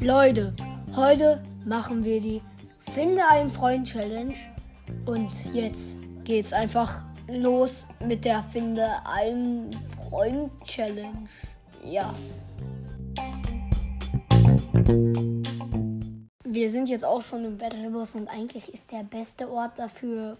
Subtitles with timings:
[0.00, 0.54] Leute,
[0.94, 2.40] heute machen wir die
[2.92, 4.34] Finde einen Freund Challenge.
[5.06, 9.70] Und jetzt geht's einfach los mit der Finde einen
[10.08, 11.28] Freund Challenge.
[11.82, 12.14] Ja.
[16.44, 20.38] Wir sind jetzt auch schon im Battlebus und eigentlich ist der beste Ort dafür,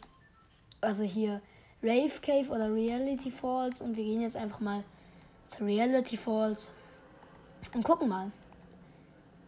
[0.80, 1.40] also hier
[1.82, 4.84] Rave Cave oder Reality Falls und wir gehen jetzt einfach mal
[5.60, 6.72] Reality Falls
[7.72, 8.30] und gucken mal.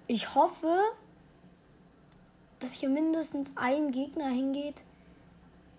[0.07, 0.81] Ich hoffe,
[2.61, 4.83] dass hier mindestens ein Gegner hingeht,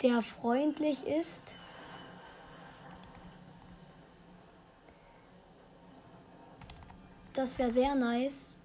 [0.01, 1.55] der freundlich ist.
[7.33, 8.57] Das wäre sehr nice.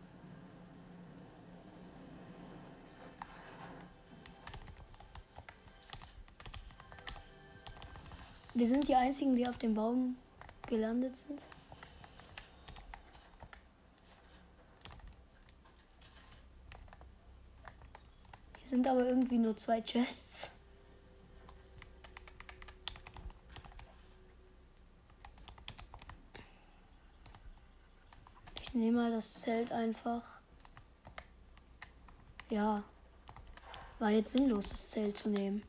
[8.56, 10.16] Wir sind die einzigen, die auf dem Baum
[10.66, 11.42] gelandet sind.
[18.58, 20.50] Hier sind aber irgendwie nur zwei Chests.
[28.60, 30.22] Ich nehme mal das Zelt einfach.
[32.50, 32.82] Ja.
[34.00, 35.62] War jetzt sinnlos, das Zelt zu nehmen.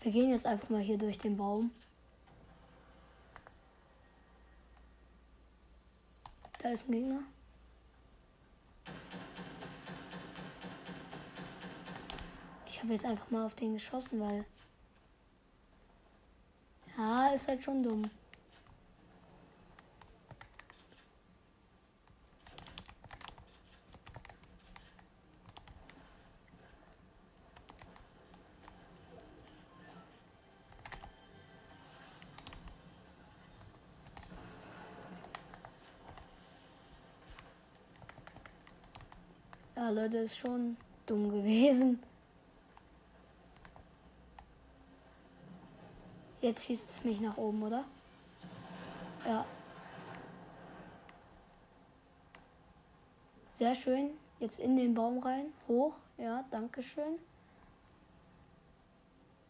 [0.00, 1.70] Wir gehen jetzt einfach mal hier durch den Baum.
[6.74, 7.20] Ist ein Gegner.
[12.66, 14.44] Ich habe jetzt einfach mal auf den geschossen, weil.
[16.98, 18.10] Ja, ist halt schon dumm.
[39.76, 40.76] Ja, Leute, ist schon
[41.06, 42.00] dumm gewesen.
[46.40, 47.84] Jetzt schießt es mich nach oben, oder?
[49.26, 49.44] Ja.
[53.54, 54.10] Sehr schön.
[54.38, 55.46] Jetzt in den Baum rein.
[55.66, 55.94] Hoch.
[56.18, 57.18] Ja, danke schön.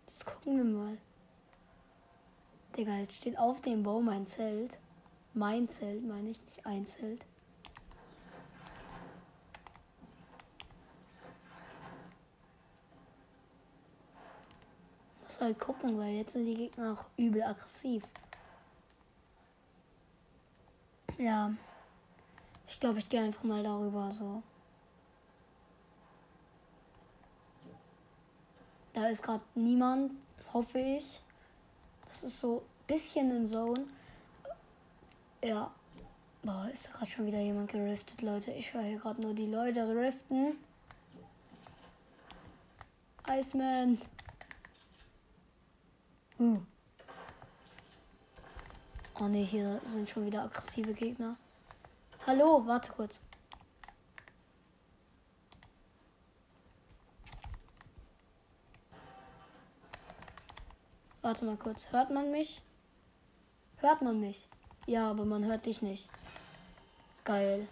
[0.06, 0.98] Jetzt gucken wir mal.
[2.76, 4.78] Digga, jetzt steht auf dem Baum ein Zelt.
[5.34, 7.26] Mein Zelt, meine ich, nicht ein Zelt.
[15.34, 18.04] Muss halt gucken, weil jetzt sind die Gegner auch übel aggressiv.
[21.18, 21.52] Ja.
[22.68, 24.44] Ich glaube, ich gehe einfach mal darüber so.
[28.92, 30.12] Da ist gerade niemand,
[30.52, 31.20] hoffe ich.
[32.06, 33.86] Das ist so ein bisschen in Zone.
[35.42, 35.68] Ja.
[36.44, 38.52] Boah, ist da gerade schon wieder jemand geriftet, Leute.
[38.52, 40.58] Ich höre hier gerade nur die Leute riften.
[43.26, 43.98] Iceman.
[46.44, 46.60] Uh.
[49.18, 51.36] Oh ne, hier sind schon wieder aggressive Gegner.
[52.26, 53.22] Hallo, warte kurz.
[61.22, 61.90] Warte mal kurz.
[61.92, 62.60] Hört man mich?
[63.78, 64.46] Hört man mich?
[64.86, 66.10] Ja, aber man hört dich nicht.
[67.24, 67.66] Geil.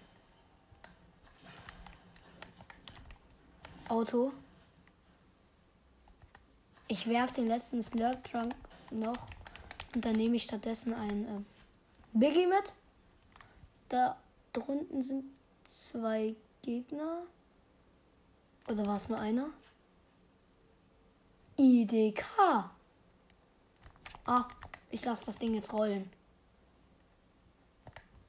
[3.90, 4.32] Auto.
[6.92, 8.54] Ich werfe den letzten Slurp Trunk
[8.91, 9.26] noch
[9.94, 11.41] und dann nehme ich stattdessen ein äh,
[12.12, 12.75] Biggie mit.
[13.88, 14.19] Da
[14.53, 15.25] drunten sind
[15.66, 17.22] zwei Gegner.
[18.69, 19.48] Oder war es nur einer?
[21.56, 22.26] IDK.
[24.26, 24.44] Ah,
[24.91, 26.12] ich lasse das Ding jetzt rollen.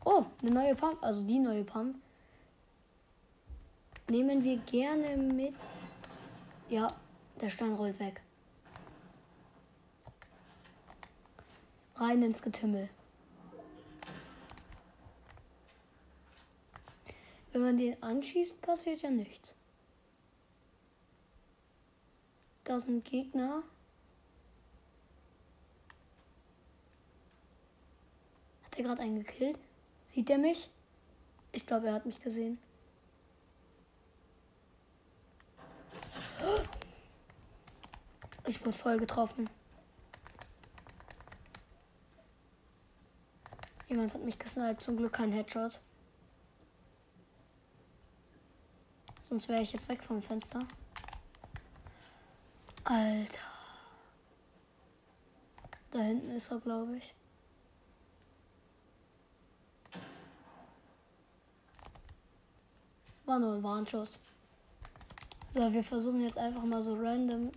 [0.05, 1.97] Oh, eine neue Pump, also die neue Pump.
[4.09, 5.53] Nehmen wir gerne mit.
[6.69, 6.87] Ja,
[7.41, 8.22] der Stein rollt weg.
[12.03, 12.89] Rein ins Getümmel.
[17.53, 19.55] Wenn man den anschießt, passiert ja nichts.
[22.65, 23.63] Da sind Gegner.
[28.65, 29.57] Hat er gerade einen gekillt?
[30.07, 30.69] Sieht er mich?
[31.53, 32.57] Ich glaube, er hat mich gesehen.
[38.45, 39.49] Ich wurde voll getroffen.
[43.93, 44.81] Jemand hat mich gesniped.
[44.81, 45.79] Zum Glück kein Headshot.
[49.21, 50.65] Sonst wäre ich jetzt weg vom Fenster.
[52.85, 53.37] Alter.
[55.91, 57.13] Da hinten ist er, glaube ich.
[63.25, 64.19] War nur ein Warnschuss.
[65.51, 67.51] So, wir versuchen jetzt einfach mal so random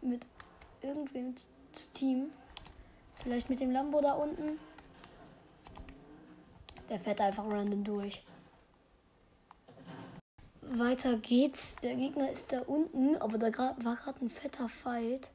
[0.00, 0.26] mit
[0.82, 2.32] irgendwem zu teamen.
[3.26, 4.56] Vielleicht mit dem Lambo da unten.
[6.88, 8.24] Der fährt einfach random durch.
[10.60, 11.74] Weiter geht's.
[11.82, 13.46] Der Gegner ist da unten, aber da
[13.82, 15.32] war gerade ein fetter Fight.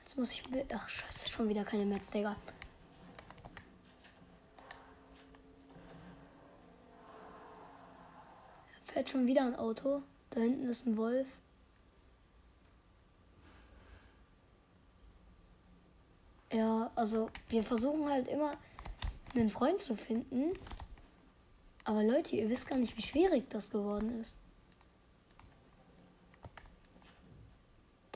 [0.00, 0.42] Jetzt muss ich.
[0.74, 2.36] Ach, scheiße, schon wieder keine Metz, Digga.
[8.84, 10.02] Fährt schon wieder ein Auto.
[10.28, 11.28] Da hinten ist ein Wolf.
[16.54, 18.56] Ja, also wir versuchen halt immer
[19.34, 20.56] einen Freund zu finden.
[21.82, 24.36] Aber Leute, ihr wisst gar nicht, wie schwierig das geworden ist.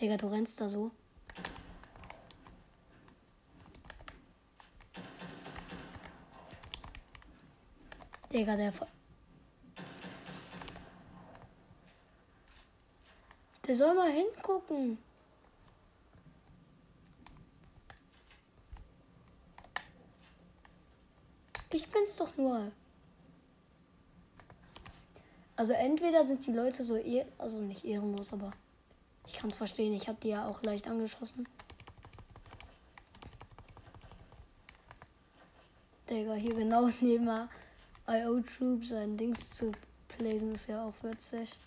[0.00, 0.92] Digga, du rennst da so.
[8.32, 8.72] Digga, der.
[13.66, 15.07] Der soll mal hingucken.
[21.70, 22.72] Ich bin's doch nur.
[25.56, 28.52] Also entweder sind die Leute so eh, also nicht ehrenlos, aber
[29.26, 29.92] ich kann es verstehen.
[29.92, 31.46] Ich habe die ja auch leicht angeschossen.
[36.08, 37.28] Digga, hier genau neben
[38.06, 39.72] IO Troop sein Dings zu
[40.08, 41.58] placen ist ja auch witzig.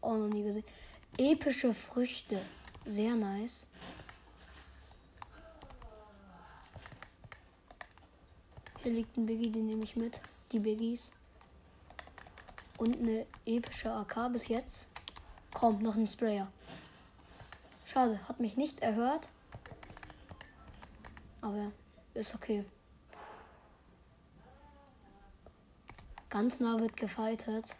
[0.00, 0.64] Auch noch nie gesehen.
[1.16, 2.40] Epische Früchte.
[2.84, 3.66] Sehr nice.
[8.88, 10.18] Hier liegt ein Biggie, den nehme ich mit.
[10.50, 11.12] Die Biggies.
[12.78, 14.86] Und eine epische AK bis jetzt.
[15.52, 16.50] Kommt noch ein Sprayer.
[17.84, 19.28] Schade, hat mich nicht erhört.
[21.42, 21.70] Aber
[22.14, 22.64] ist okay.
[26.30, 27.76] Ganz nah wird gefightet.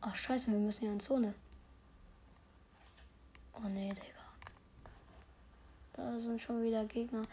[0.00, 1.34] Ach scheiße, wir müssen ja in Zone.
[3.52, 4.24] Oh nee, Digga.
[5.92, 7.24] Da sind schon wieder Gegner.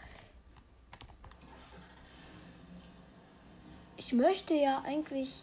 [4.06, 5.42] Ich möchte ja eigentlich.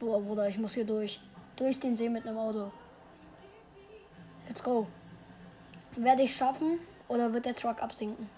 [0.00, 1.20] Boah, Bruder, ich muss hier durch.
[1.56, 2.72] Durch den See mit einem Auto.
[4.48, 4.86] Let's go.
[5.96, 8.30] Werde ich schaffen oder wird der Truck absinken?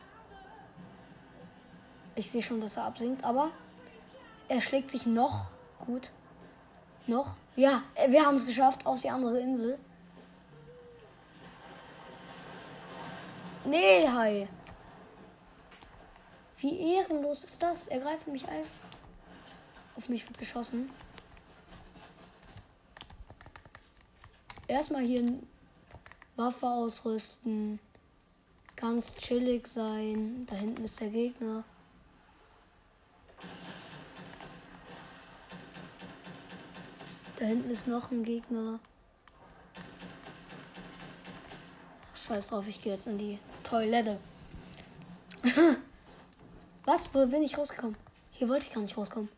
[2.17, 3.53] Ich sehe schon, dass er absinkt, aber
[4.49, 5.53] er schlägt sich noch
[5.87, 6.11] gut.
[7.07, 7.37] Noch?
[7.55, 9.79] Ja, wir haben es geschafft auf die andere Insel.
[13.69, 14.49] Nee, Hai.
[16.57, 17.87] Wie ehrenlos ist das?
[17.89, 18.65] Er greift mich ein.
[19.95, 20.91] Auf mich wird geschossen.
[24.67, 25.39] Erstmal hier
[26.37, 27.79] Waffe ausrüsten,
[28.75, 30.47] ganz chillig sein.
[30.49, 31.63] Da hinten ist der Gegner.
[37.39, 38.81] Da hinten ist noch ein Gegner.
[42.15, 43.39] Scheiß drauf, ich gehe jetzt in die
[43.69, 44.19] Toilette.
[46.87, 47.13] Was?
[47.13, 47.97] Wo bin ich rausgekommen?
[48.33, 49.29] Hier wollte ich gar nicht rauskommen.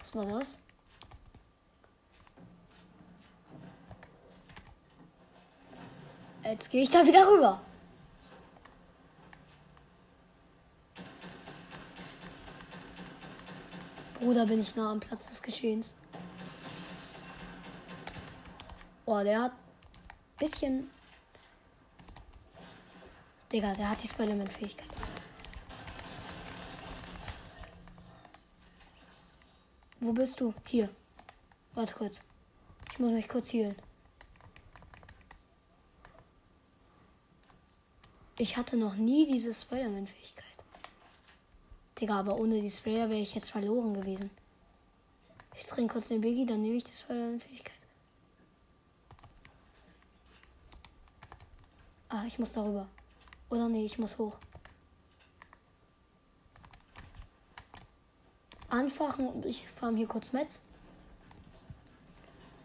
[0.00, 0.58] Was war das?
[6.42, 7.60] Jetzt gehe ich da wieder rüber.
[14.18, 15.94] Bruder, bin ich nah am Platz des Geschehens.
[19.08, 19.52] Boah, der hat
[20.38, 20.90] bisschen.
[23.50, 24.86] Digga, der hat die Spider-Man-Fähigkeit.
[30.00, 30.52] Wo bist du?
[30.66, 30.90] Hier.
[31.72, 32.20] Warte kurz.
[32.92, 33.76] Ich muss mich kurz healen.
[38.36, 40.44] Ich hatte noch nie diese Spider-Man-Fähigkeit.
[41.98, 44.30] Digga, aber ohne die Sprayer wäre ich jetzt verloren gewesen.
[45.56, 47.77] Ich trinke kurz den Biggie, dann nehme ich die Spider-Man-Fähigkeit.
[52.18, 52.88] Ah, ich muss darüber.
[53.48, 54.38] Oder nee, ich muss hoch.
[58.68, 60.60] anfachen und ich farm hier kurz Metz.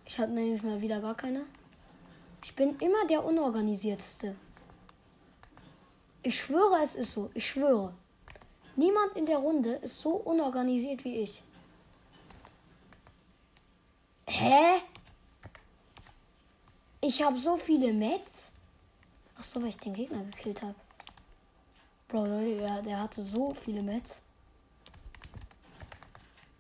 [0.06, 1.46] Ich hatte nämlich mal wieder gar keine.
[2.44, 4.36] Ich bin immer der Unorganisierteste.
[6.22, 7.32] Ich schwöre, es ist so.
[7.34, 7.94] Ich schwöre.
[8.76, 11.44] Niemand in der Runde ist so unorganisiert wie ich.
[14.28, 14.82] Hä?
[17.02, 18.53] Ich habe so viele Mets.
[19.44, 20.76] Ach so, weil ich den Gegner gekillt habe.
[22.08, 24.22] Bro, Leute, der, der hatte so viele Mets.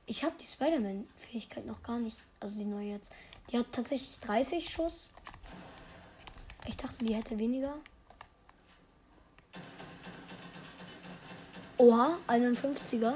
[0.06, 2.18] Ich habe die Spider-Man-Fähigkeit noch gar nicht.
[2.42, 3.14] Also die neue jetzt.
[3.50, 5.12] Die hat tatsächlich 30 Schuss.
[6.68, 7.78] Ich dachte, die hätte weniger.
[11.78, 13.14] Oha, 51er.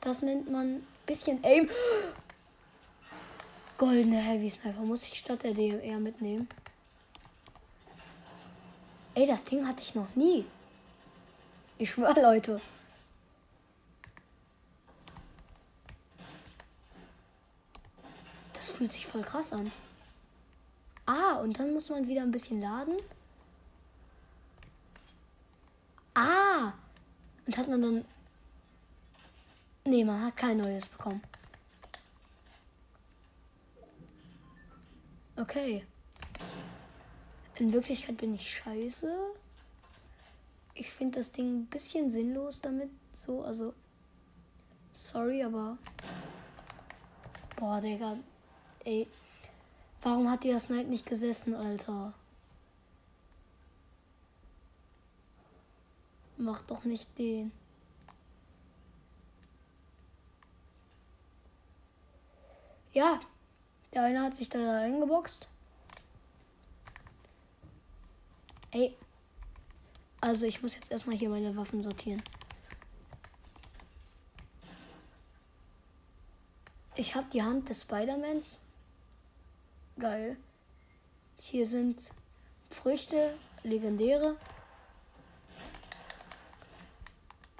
[0.00, 1.68] Das nennt man bisschen Aim.
[3.78, 6.48] Goldene Heavy Sniper muss ich statt der DMR mitnehmen.
[9.14, 10.46] Ey, das Ding hatte ich noch nie.
[11.78, 12.60] Ich schwöre, Leute.
[18.52, 19.72] Das fühlt sich voll krass an.
[21.04, 22.94] Ah, und dann muss man wieder ein bisschen laden.
[26.14, 26.72] Ah!
[27.46, 28.04] Und hat man dann.
[29.84, 31.22] Nee, man hat kein neues bekommen.
[35.36, 35.84] Okay.
[37.58, 39.12] In Wirklichkeit bin ich scheiße.
[40.74, 42.90] Ich finde das Ding ein bisschen sinnlos damit.
[43.14, 43.74] So, also.
[44.92, 45.78] Sorry, aber.
[47.56, 48.16] Boah, Digga.
[48.84, 49.08] Ey.
[50.02, 52.12] Warum hat dir das Snipe nicht gesessen, Alter?
[56.36, 57.52] Mach doch nicht den.
[62.92, 63.20] Ja,
[63.94, 65.48] der eine hat sich da eingeboxt.
[68.70, 68.96] Ey.
[70.20, 72.22] Also ich muss jetzt erstmal hier meine Waffen sortieren.
[76.94, 78.60] Ich habe die Hand des Spider-Mans.
[79.98, 80.36] Geil.
[81.40, 82.12] Hier sind
[82.70, 84.36] Früchte, legendäre.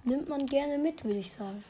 [0.04, 1.64] Nimmt man gerne mit, würde ich sagen.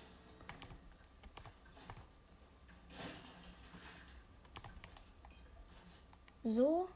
[6.44, 6.88] So.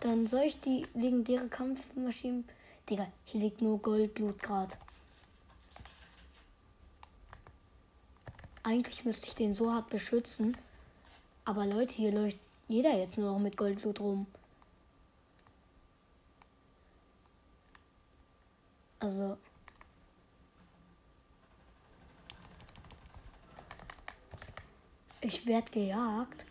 [0.00, 2.44] Dann soll ich die legendäre Kampfmaschine.
[2.90, 4.76] Digga, hier liegt nur Goldblut gerade.
[8.62, 10.56] Eigentlich müsste ich den so hart beschützen.
[11.44, 14.26] Aber Leute, hier läuft jeder jetzt nur noch mit Goldblut rum.
[19.00, 19.36] Also.
[25.20, 26.43] Ich werde gejagt.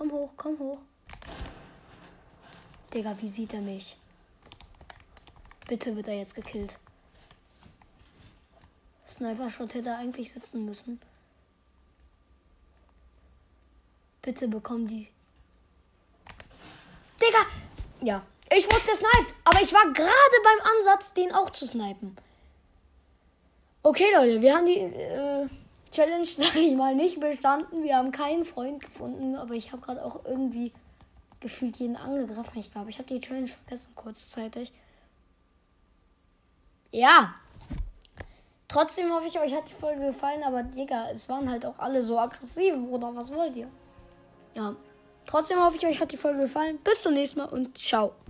[0.00, 0.78] Komm hoch, komm hoch.
[2.94, 3.98] Digga, wie sieht er mich?
[5.68, 6.78] Bitte wird er jetzt gekillt.
[9.06, 11.02] Sniper-Shot hätte eigentlich sitzen müssen.
[14.22, 15.08] Bitte bekomm die.
[17.20, 17.44] Digga!
[18.00, 18.22] Ja.
[18.50, 22.16] Ich wurde gesniped, aber ich war gerade beim Ansatz, den auch zu snipen.
[23.82, 25.46] Okay, Leute, wir haben die äh,
[25.92, 27.82] Challenge, sag ich mal, nicht bestanden.
[27.82, 30.72] Wir haben keinen Freund gefunden, aber ich habe gerade auch irgendwie
[31.40, 32.58] gefühlt jeden angegriffen.
[32.58, 34.72] Ich glaube, ich habe die Challenge vergessen kurzzeitig.
[36.92, 37.34] Ja.
[38.68, 42.02] Trotzdem hoffe ich, euch hat die Folge gefallen, aber Digga, es waren halt auch alle
[42.02, 43.68] so aggressiv, oder was wollt ihr?
[44.54, 44.76] Ja.
[45.26, 46.78] Trotzdem hoffe ich, euch hat die Folge gefallen.
[46.84, 48.12] Bis zum nächsten Mal und ciao.